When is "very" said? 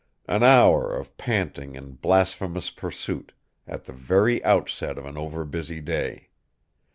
3.93-4.43